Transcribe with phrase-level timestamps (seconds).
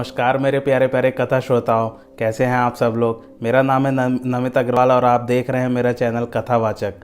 [0.00, 3.24] नमस्कार मेरे प्यारे प्यारे कथा श्रोताओं, कैसे हैं आप सब लोग?
[3.42, 6.94] मेरा नाम है नम- नमित अग्रवाल और आप देख रहे हैं मेरा चैनल कथावाचक।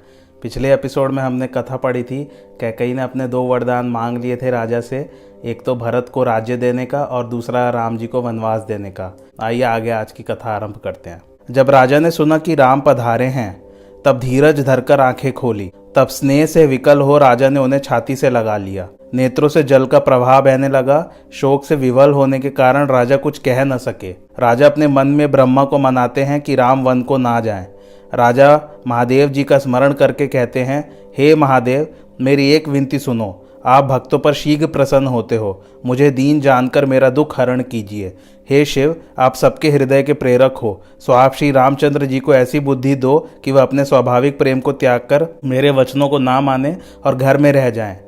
[0.42, 2.24] पिछले एपिसोड में हमने कथा पढ़ी थी,
[2.60, 5.10] कैकई ने अपने दो वरदान मांग लिए थे राजा से,
[5.44, 9.16] एक तो भरत को राज्य देने का और दूसरा राम जी को वनवास देने का।
[9.42, 13.26] आइए आगे आज की कथा आरंभ करते हैं। जब राजा ने सुना कि राम पधारे
[13.26, 13.62] हैं,
[14.04, 18.30] तब धीरज धरकर आँखें खोली तब स्नेह से विकल हो राजा ने उन्हें छाती से
[18.30, 22.86] लगा लिया। नेत्रों से जल का प्रभाव बहने लगा। शोक से विवल होने के कारण
[22.86, 26.82] राजा कुछ कह न सके। राजा अपने मन में ब्रह्मा को मनाते हैं कि राम
[26.82, 27.66] वन को ना जाए।
[28.14, 31.86] राजा महादेव जी का स्मरण करके कहते हैं, हे महादेव,
[32.20, 37.10] मेरी एक विनती सुनो। आप भक्तों पर शीघ्र प्रसन्न होते हो। मुझे दीन जानकर मेरा
[37.10, 38.16] दुख हरण कीजिए।
[38.50, 42.60] हे शिव, आप सबके हृदय के प्रेरक हो। सो आप श्री रामचंद्र जी को ऐसी
[42.60, 46.76] बुद्धि दो कि वह अपने स्वाभाविक प्रेम को त्याग कर मेरे वचनों को ना माने
[47.04, 48.00] और घर में रह जाएँ।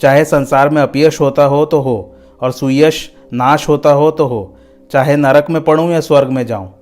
[0.00, 4.56] चाहे संसार में अपयश होता हो तो हो, और सुयश नाश होता हो तो हो।
[4.90, 6.72] चाहे नरक में पड़ूं या स्वर्ग में जाऊँ।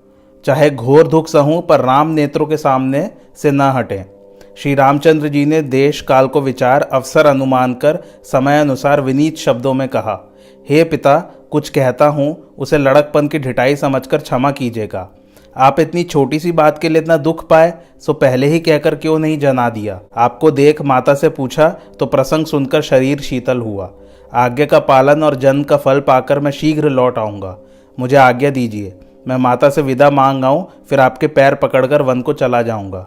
[0.44, 4.04] चाहे घोर दुख सहूं पर राम नेत्रों के सामने से न हटें।
[4.56, 9.72] श्री रामचंद्र जी ने देश काल को विचार अवसर अनुमान कर समय अनुसार विनीत शब्दों
[9.74, 10.18] में कहा,
[10.66, 11.18] हे पिता,
[11.50, 15.08] कुछ कहता हूँ, उसे लड़कपन की ढिठाई समझकर क्षमा कीजिएगा।
[15.56, 19.18] आप इतनी छोटी सी बात के लिए इतना दुख पाए, सो पहले ही कहकर क्यों
[19.18, 20.00] नहीं जना दिया?
[20.16, 23.90] आपको देख माता से पूछा तो प्रसंग सुनकर शरीर शीतल हुआ।
[24.32, 27.56] आज्ञा का पालन और जन्म का फल पाकर मैं शीघ्र लौट आऊँगा।
[27.98, 28.94] मुझे आज्ञा दीजिए।
[29.26, 33.06] मैं माता से विदा मांग आऊँ फिर आपके पैर पकड़कर वन को चला जाऊँगा।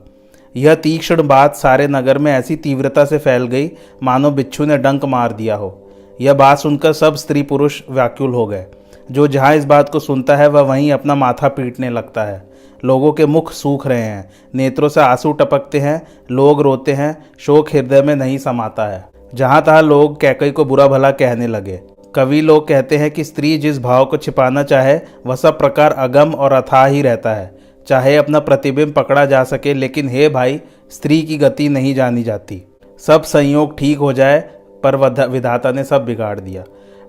[0.58, 3.72] यह तीक्ष्ण बात सारे नगर में ऐसी तीव्रता से फैल गई,
[4.04, 5.92] मानो बिच्छू ने डंक मार दिया हो।
[6.22, 8.66] यह बात सुनकर सब स्त्री पुरुष व्याकुल हो गए।
[9.12, 12.50] जो जहाँ इस बात को सुनता है, वह वहीं अपना माथा पीटने लगता है।
[12.86, 17.70] लोगों के मुख सूख रहे हैं, नेत्रों से आँसू टपकते हैं, लोग रोते हैं, शोक
[17.70, 21.80] हृदय में नहीं समाता है। जहाँ तहाँ लोग कैकई को बुरा भला कहने लगे।
[22.16, 26.32] कवि लोग कहते हैं कि स्त्री जिस भाव को छिपाना चाहे, वह सब प्रकार अगम
[26.32, 27.57] और अथाह ही रहता है।
[27.88, 30.62] चाहे अपना प्रतिबिंब पकड़ा जा सके, लेकिन हे भाई,
[30.92, 32.64] स्त्री की गति नहीं जानी जाती।
[33.08, 34.40] सब संयोग ठीक हो जाए,
[34.84, 34.96] पर
[35.28, 36.64] विधाता ने सब बिगाड़ दिया।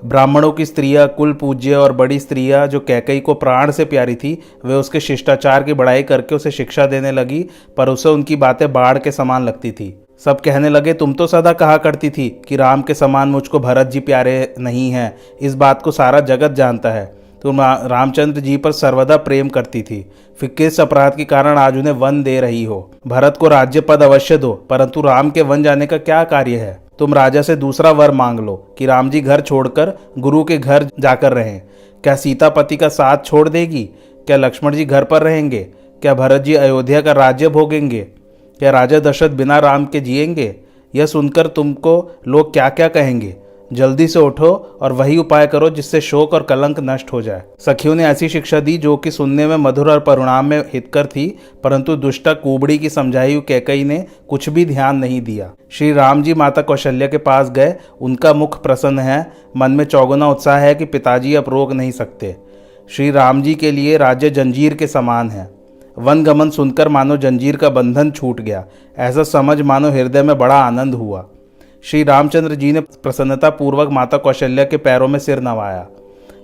[0.04, 4.42] ब्राह्मणों की स्त्रियाँ, कुल पूज्य और बड़ी स्त्रियाँ जो कैकई को प्राण से प्यारी थी,
[4.64, 7.44] वे उसके शिष्टाचार की बड़ाई करके उसे शिक्षा देने लगी,
[7.76, 11.52] पर उसे उनकी बातें बाढ़ के समान लगती थी। सब कहने लगे, तुम तो सदा
[11.52, 15.82] कहा करती थी कि राम के समान मुझको भरत जी प्यारे नहीं हैं। इस बात
[15.82, 20.80] को सारा जगत जानता है। रा- रामचंद्र जी पर सर्वदा प्रेम करती थी। फिर किस
[20.80, 24.52] अपराध के कारण आज उन्हें वन दे रही हो। भरत को राज्य पद अवश्य दो,
[24.52, 26.80] परंतु राम के वन जाने का क्या कार्य है?
[26.98, 30.88] तुम राजा से दूसरा वर मांग लो कि राम जी घर छोड़कर गुरु के घर
[31.00, 31.62] जाकर रहें।
[32.04, 33.84] क्या सीता पति का साथ छोड़ देगी?
[34.26, 35.62] क्या लक्ष्मण जी घर पर रहेंगे?
[36.02, 38.00] क्या भरत जी अयोध्या का राज्य भोगेंगे?
[38.58, 40.56] क्या राजा दशरथ बिना राम के जिएँगे?
[40.94, 43.36] यह सुनकर तुमको लोग क्या क्या कहेंगे?
[43.72, 47.94] जल्दी से उठो और वही उपाय करो जिससे शोक और कलंक नष्ट हो जाए। सखियों
[47.94, 51.96] ने ऐसी शिक्षा दी जो कि सुनने में मधुर और परिणाम में हितकर थी, परंतु
[51.96, 56.34] दुष्टा कुबड़ी की समझाई हुई कैकई ने कुछ भी ध्यान नहीं दिया। श्री राम जी
[56.34, 60.84] माता कौशल्या के पास गए, उनका मुख प्रसन्न है, मन में चौगुना उत्साह है कि
[60.84, 62.36] पिताजी अब रोक नहीं सकते।
[62.90, 65.50] श्री राम जी के लिए राज्य जंजीर के समान है।
[65.98, 68.64] वन गमन सुनकर मानो जंजीर का बंधन छूट गया।
[68.98, 71.28] ऐसा समझ मानो हृदय में बड़ा आनंद हुआ।
[71.84, 75.86] श्री रामचंद्र जी ने प्रसन्नता पूर्वक माता कौशल्या के पैरों में सिर नवाया।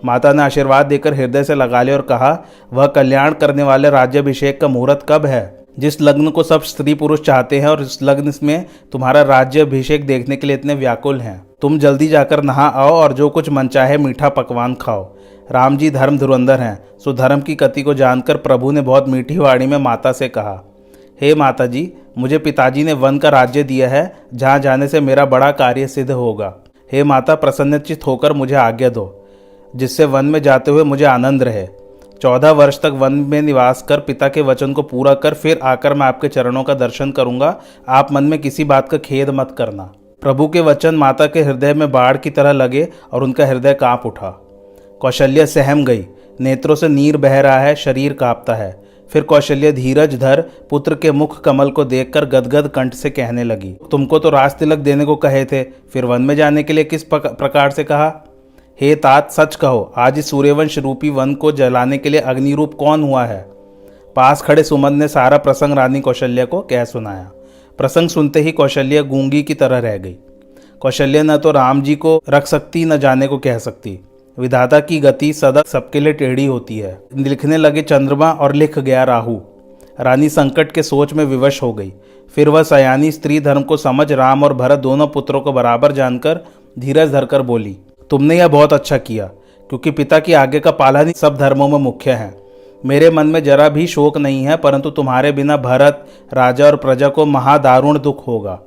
[0.05, 4.61] माता ने आशीर्वाद देकर हृदय से लगा लिया और कहा, वह कल्याण करने वाले राज्याभिषेक
[4.61, 5.65] का मुहूर्त कब है?
[5.79, 10.07] जिस लग्न को सब स्त्री पुरुष चाहते हैं और इस लग्न में तुम्हारा राज्य अभिषेक
[10.07, 13.69] देखने के लिए इतने व्याकुल हैं। तुम जल्दी जाकर नहा आओ और जो कुछ मन
[13.69, 15.17] चाहे मीठा पकवान खाओ।
[15.53, 19.39] राम जी धर्म धुरंधर हैं, सो धर्म की गति को जानकर प्रभु ने बहुत मीठी
[19.39, 20.74] वाणी में माता से कहा
[21.21, 25.25] हे माता जी मुझे पिताजी ने वन का राज्य दिया है, जहाँ जाने से मेरा
[25.27, 26.55] बड़ा कार्य सिद्ध होगा।
[26.93, 29.27] हे माता प्रसन्नचित होकर मुझे आज्ञा दो,
[29.77, 31.67] जिससे वन में जाते हुए मुझे आनंद रहे।
[32.23, 35.95] चौदह वर्ष तक वन में निवास कर पिता के वचन को पूरा कर, फिर आकर
[35.95, 39.93] मैं आपके चरणों का दर्शन करूँगा। आप मन में किसी बात का खेद मत करना।
[40.23, 44.03] प्रभु के वचन माता के हृदय में बाढ़ की तरह लगे और उनका हृदय काँप
[44.07, 44.31] उठा।
[45.01, 46.07] कौशल्य सहम गई,
[46.41, 50.41] नेत्रों से नीर बह रहा है, शरीर कांपता है। फिर कौशल्य धीरज धर
[50.71, 54.79] पुत्र के मुख कमल को देखकर गदगद कंठ से कहने लगी, तुमको तो राज तिलक
[54.79, 58.13] देने को कहे थे, फिर वन में जाने के लिए किस प्रकार से कहा?
[58.79, 63.03] हे तात, सच कहो, आज इस सूर्यवंश रूपी वन को जलाने के लिए अग्निरूप कौन
[63.03, 63.41] हुआ है?
[64.17, 67.31] पास खड़े सुमन ने सारा प्रसंग रानी कौशल्या को कह सुनाया।
[67.79, 70.17] प्रसंग सुनते ही कौशल्या गूँगी की तरह रह गई।
[70.83, 73.99] कौशल्या न तो राम जी को रख सकती, न जाने को कह सकती।
[74.39, 79.05] विधाता की गति सदा सबके लिए टेढ़ी होती है। लिखने लगे चंद्रमा और लिख गया
[79.05, 79.37] राहु।
[80.01, 81.93] रानी संकट के सोच में विवश हो गई।
[82.37, 86.41] फिर वह सयानी स्त्री धर्म को समझ, राम और भरत दोनों पुत्रों को बराबर जानकर
[86.79, 87.77] धीरज धरकर बोली,
[88.11, 89.27] तुमने यह बहुत अच्छा किया,
[89.71, 92.35] क्योंकि पिता की आगे का पालन सब धर्मों में मुख्य है।
[92.85, 97.09] मेरे मन में जरा भी शोक नहीं है, परंतु तुम्हारे बिना भरत, राजा और प्रजा
[97.09, 98.61] को महादारुण दुख होगा।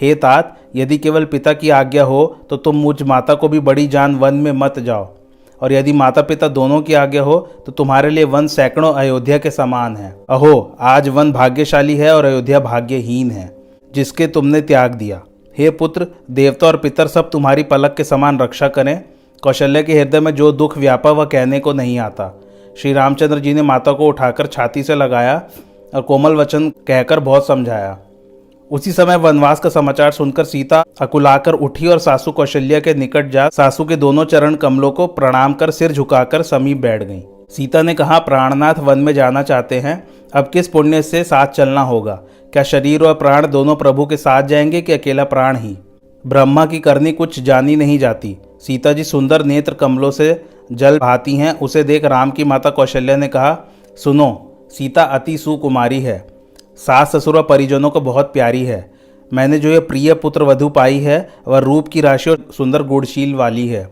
[0.00, 3.86] हे तात, यदि केवल पिता की आज्ञा हो तो तुम मुझ माता को भी बड़ी
[3.88, 5.08] जान वन में मत जाओ।
[5.60, 9.50] और यदि माता पिता दोनों की आज्ञा हो तो तुम्हारे लिए वन सैकड़ों अयोध्या के
[9.50, 13.54] समान है। अहो, आज वन भाग्यशाली है और अयोध्या भाग्यहीन है,
[13.92, 15.20] जिसके तुमने त्याग दिया।
[15.56, 19.00] हे पुत्र, देवता और पितर सब तुम्हारी पलक के समान रक्षा करें।
[19.42, 22.34] कौशल्य के हृदय में जो दुख व्यापा, वह कहने को नहीं आता।
[22.78, 25.42] श्री रामचंद्र जी ने माता को उठाकर छाती से लगाया
[25.94, 27.98] और कोमल वचन कहकर बहुत समझाया।
[28.70, 33.48] उसी समय वनवास का समाचार सुनकर सीता अकुलाकर उठी और सासू कौशल्या के निकट जा
[33.48, 37.94] सासू के दोनों चरण कमलों को प्रणाम कर सिर झुकाकर समीप बैठ गईं। सीता ने
[37.94, 42.20] कहा, प्राणनाथ, वन में जाना चाहते हैं। अब किस पुण्य से साथ चलना होगा?
[42.52, 45.78] क्या शरीर और प्राण दोनों प्रभु के साथ जाएँगे कि अकेला प्राण ही?
[46.26, 51.36] ब्रह्मा की करनी कुछ जानी नहीं जाती। सीता जी सुंदर नेत्र कमलों से जल भाती
[51.36, 53.58] हैं। उसे देख राम की माता कौशल्या ने कहा,
[54.04, 56.37] सुनो, सीता अति सुकुमारी है।
[56.78, 58.90] सास ससुर और परिजनों को बहुत प्यारी है।
[59.32, 63.34] मैंने जो ये प्रिय पुत्र वधु पाई है, वह रूप की राशि और सुंदर गुणशील
[63.34, 63.88] वाली है।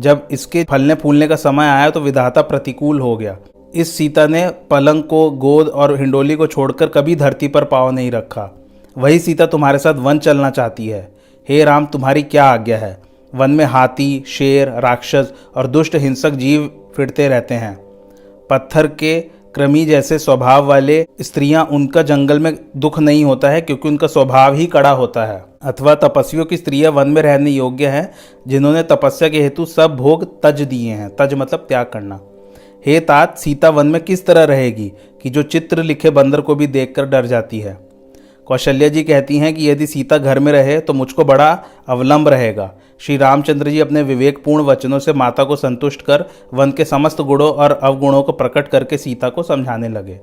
[0.00, 3.36] जब इसके फलने फूलने का समय आया तो विधाता प्रतिकूल हो गया।
[3.74, 8.10] इस सीता ने पलंग को, गोद और हिंडोली को छोड़कर कभी धरती पर पाव नहीं
[8.10, 8.50] रखा।
[8.98, 11.12] वही सीता तुम्हारे साथ वन चलना चाहती है।
[11.48, 13.02] हे राम, तुम्हारी क्या आज्ञा है?
[13.34, 17.78] वन में हाथी, शेर, राक्षस और दुष्ट हिंसक जीव फिरते रहते हैं।
[18.50, 23.88] पत्थर के क्रमी जैसे स्वभाव वाले स्त्रियाँ उनका जंगल में दुख नहीं होता है, क्योंकि
[23.88, 28.10] उनका स्वभाव ही कड़ा होता है। अथवा तपस्वियों की स्त्रियाँ वन में रहने योग्य हैं,
[28.48, 32.20] जिन्होंने तपस्या के हेतु सब भोग तज दिए हैं। तज मतलब त्याग करना।
[32.86, 34.92] हे तात, सीता वन में किस तरह रहेगी
[35.22, 37.78] कि जो चित्र लिखे बंदर को भी देखकर डर जाती है?
[38.46, 41.52] कौशल्या जी कहती हैं कि यदि सीता घर में रहे तो मुझको बड़ा
[41.88, 46.24] अवलंब रहेगा। श्री रामचंद्र जी अपने विवेकपूर्ण वचनों से माता को संतुष्ट कर,
[46.54, 50.20] वन के समस्त गुणों और अवगुणों को प्रकट करके सीता को समझाने लगे।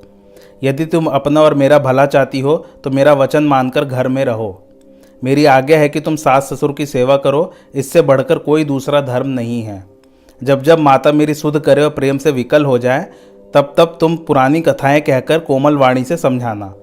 [0.63, 4.62] यदि तुम अपना और मेरा भला चाहती हो तो मेरा वचन मानकर घर में रहो।
[5.21, 9.27] मेरी आज्ञा है कि तुम सास ससुर की सेवा करो, इससे बढ़कर कोई दूसरा धर्म
[9.29, 9.83] नहीं है।
[10.41, 13.07] जब जब माता मेरी शुद्ध करे और प्रेम से विकल हो जाए,
[13.53, 16.74] तब तब तुम पुरानी कथाएँ कहकर कोमल वाणी से समझाना।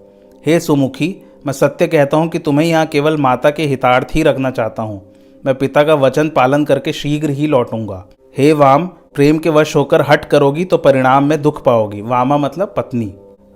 [0.47, 1.15] हे सुमुखी,
[1.47, 5.03] मैं सत्य कहता हूँ कि तुम्हें यहाँ केवल माता के हितार्थ ही रखना चाहता हूँ।
[5.47, 8.05] मैं पिता का वचन पालन करके शीघ्र ही लौटूँगा।
[8.39, 12.75] हे वाम, प्रेम के वश होकर हट करोगी तो परिणाम में दुख पाओगी। वामा मतलब
[12.77, 13.15] पत्नी।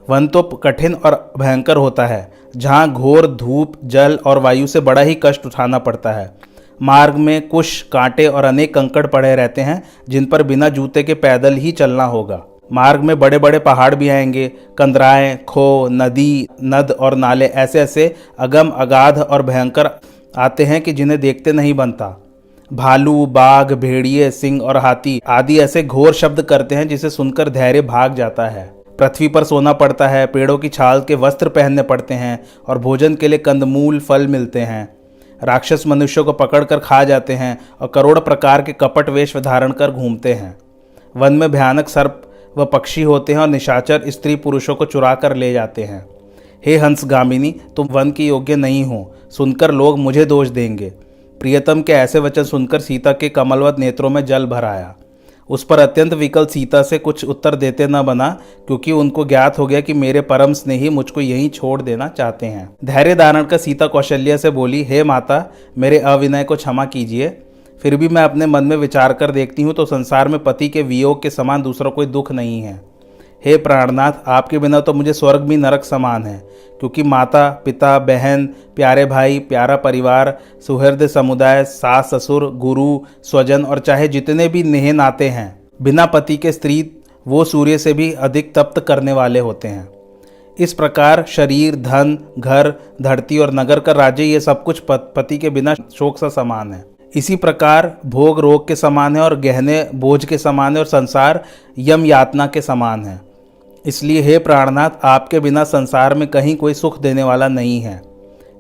[0.09, 5.01] वन तो कठिन और भयंकर होता है, जहाँ घोर धूप, जल और वायु से बड़ा
[5.01, 6.35] ही कष्ट उठाना पड़ता है।
[6.83, 11.15] मार्ग में कुश, कांटे और अनेक कंकड़ पड़े रहते हैं, जिन पर बिना जूते के
[11.15, 12.43] पैदल ही चलना होगा।
[12.73, 18.15] मार्ग में बड़े बड़े पहाड़ भी आएँगे, कंदराएँ, खो, नदी, नद और नाले ऐसे ऐसे
[18.39, 19.91] अगम, अगाध और भयंकर
[20.39, 22.23] आते हैं कि जिन्हें देखते नहीं बनता।
[22.73, 27.83] भालू, बाघ, भेड़िए, सिंह और हाथी आदि ऐसे घोर शब्द करते हैं जिसे सुनकर धैर्य
[27.83, 28.67] भाग जाता है।
[28.99, 33.15] पृथ्वी पर सोना पड़ता है, पेड़ों की छाल के वस्त्र पहनने पड़ते हैं और भोजन
[33.15, 34.97] के लिए कंदमूल, फल मिलते हैं।
[35.43, 39.91] राक्षस मनुष्यों को पकड़कर खा जाते हैं और करोड़ प्रकार के कपट वेश धारण कर
[39.91, 40.59] घूमते हैं।
[41.17, 42.23] वन में भयानक सर्प
[42.59, 46.12] व पक्षी होते हैं और निशाचर स्त्री पुरुषों को चुरा कर ले जाते हैं।
[46.65, 50.91] हे हंस गामिनी तुम वन की योग्य नहीं हो। सुनकर लोग मुझे दोष देंगे।
[51.41, 54.95] प्रियतम के ऐसे वचन सुनकर सीता के कमलवत नेत्रों में जल भर आया।
[55.51, 58.29] उस पर अत्यंत विकल सीता से कुछ उत्तर देते न बना,
[58.67, 62.69] क्योंकि उनको ज्ञात हो गया कि मेरे परम स्नेही मुझको यहीं छोड़ देना चाहते हैं।
[62.85, 65.45] धैर्य धारण कर सीता कौशल्या से बोली, हे माता,
[65.79, 67.29] मेरे अविनय को क्षमा कीजिए।
[67.83, 70.83] फिर भी मैं अपने मन में विचार कर देखती हूँ तो संसार में पति के
[70.83, 72.81] वियोग के समान दूसरा कोई दुख नहीं है।
[73.45, 76.39] हे प्राणनाथ, आपके बिना तो मुझे स्वर्ग भी नरक समान है,
[76.81, 78.47] क्योंकि माता, पिता, बहन,
[78.77, 84.93] प्यारे भाई, प्यारा परिवार, सुहृद समुदाय, सास, ससुर, गुरु, स्वजन और चाहे जितने भी नेह
[84.93, 86.91] नाते हैं, बिना पति के स्त्री
[87.27, 89.89] वो सूर्य से भी अधिक तप्त करने वाले होते हैं।
[90.57, 92.73] इस प्रकार शरीर, धन, घर,
[93.03, 96.85] धरती और नगर का राज्य, ये सब कुछ पति के बिना शोक सा समान है।
[97.15, 101.43] इसी प्रकार भोग रोग के समान है और गहने, बोझ के समान है और संसार
[101.79, 103.21] यम यातना के समान है।
[103.87, 108.03] इसलिए, हे प्राणनाथ, आपके बिना संसार में कहीं कोई सुख देने वाला नहीं है।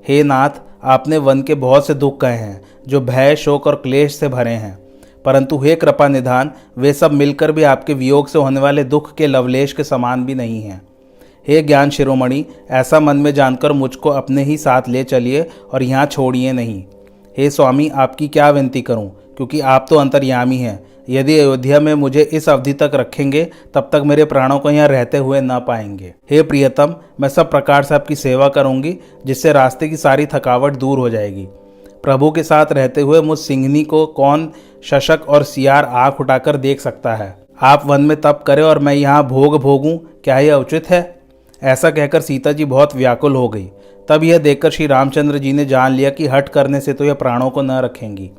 [0.08, 0.50] हे नाथ,
[0.84, 4.50] आपने वन के बहुत से दुख कहे हैं, जो भय, शोक और क्लेश से भरे
[4.50, 4.78] हैं।
[5.24, 9.26] परंतु हे कृपा निधान, वे सब मिलकर भी आपके वियोग से होने वाले दुख के
[9.26, 10.82] लवलेश के समान भी नहीं हैं।
[11.48, 16.06] हे ज्ञान शिरोमणि, ऐसा मन में जानकर मुझको अपने ही साथ ले चलिए और यहाँ
[16.06, 16.84] छोड़िए नहीं।
[17.38, 19.08] हे स्वामी, आपकी क्या विनती करूँ?
[19.36, 23.44] क्योंकि आप तो अंतर्यामी हैं यदि अयोध्या में मुझे इस अवधि तक रखेंगे,
[23.74, 27.82] तब तक मेरे प्राणों को यहाँ रहते हुए ना पाएँगे। हे प्रियतम, मैं सब प्रकार
[27.82, 31.48] से आपकी सेवा करूँगी, जिससे रास्ते की सारी थकावट दूर हो जाएगी।
[32.02, 34.52] प्रभु के साथ रहते हुए मुझ सिंहनी को कौन
[34.84, 37.36] शशक और सियार आँख उठाकर देख सकता है?
[37.62, 41.22] आप वन में तप करें और मैं यहाँ भोग भोगूं, क्या यह उचित है?
[41.62, 43.70] ऐसा कहकर सीता जी बहुत व्याकुल हो गई।
[44.08, 47.14] तब यह देखकर श्री रामचंद्र जी ने जान लिया कि हट करने से तो यह
[47.14, 48.30] प्राणों को न रखेंगी।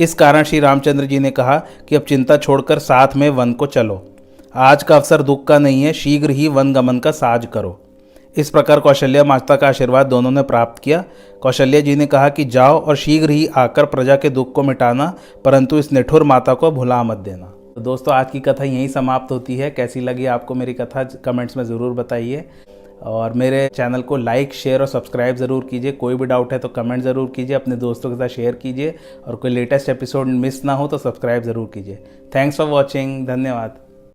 [0.00, 1.56] इस कारण श्री रामचंद्र जी ने कहा
[1.88, 4.00] कि अब चिंता छोड़कर साथ में वन को चलो।
[4.54, 7.78] आज का अवसर दुख का नहीं है, शीघ्र ही वन गमन का साज करो।
[8.36, 11.04] इस प्रकार कौशल्या माता का आशीर्वाद दोनों ने प्राप्त किया।
[11.42, 15.12] कौशल्या जी ने कहा कि जाओ और शीघ्र ही आकर प्रजा के दुख को मिटाना,
[15.44, 19.32] परंतु इस निठुर माता को भुला मत देना। तो दोस्तों, आज की कथा यहीं समाप्त
[19.32, 22.44] होती है। कैसी लगी आपको मेरी कथा, कमेंट्स में ज़रूर बताइए।
[23.02, 26.68] और मेरे चैनल को लाइक, शेयर और सब्सक्राइब ज़रूर कीजिए। कोई भी डाउट है तो
[26.70, 28.94] कमेंट ज़रूर कीजिए, अपने दोस्तों के साथ शेयर कीजिए।
[29.26, 31.98] और कोई लेटेस्ट एपिसोड मिस ना हो तो सब्सक्राइब ज़रूर कीजिए।
[32.34, 33.78] थैंक्स फॉर वॉचिंग धन्यवाद।